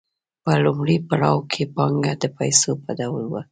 [0.43, 3.41] په لومړي پړاو کې پانګه د پیسو په ډول وه